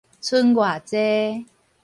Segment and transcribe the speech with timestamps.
[0.25, 1.45] 賰偌濟